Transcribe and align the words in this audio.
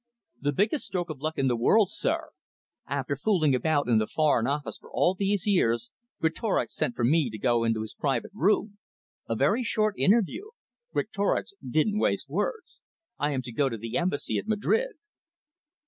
"The 0.41 0.51
biggest 0.51 0.87
stroke 0.87 1.11
of 1.11 1.21
luck 1.21 1.37
in 1.37 1.47
the 1.47 1.55
world, 1.55 1.91
sir. 1.91 2.31
After 2.87 3.15
fooling 3.15 3.53
about 3.53 3.87
in 3.87 3.99
the 3.99 4.07
Foreign 4.07 4.47
Office 4.47 4.79
for 4.79 4.89
all 4.91 5.13
these 5.13 5.45
years, 5.45 5.91
Greatorex 6.19 6.73
sent 6.73 6.95
for 6.95 7.03
me 7.03 7.29
to 7.29 7.37
go 7.37 7.63
into 7.63 7.81
his 7.81 7.93
private 7.93 8.31
room. 8.33 8.79
A 9.29 9.35
very 9.35 9.61
short 9.61 9.93
interview: 9.99 10.45
Greatorex 10.91 11.53
doesn't 11.63 11.99
waste 11.99 12.27
words. 12.27 12.81
I 13.19 13.29
am 13.29 13.43
to 13.43 13.51
go 13.51 13.69
to 13.69 13.77
the 13.77 13.95
Embassy 13.95 14.39
at 14.39 14.47
Madrid." 14.47 14.95